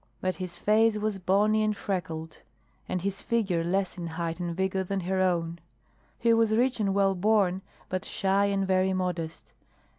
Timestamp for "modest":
8.93-9.51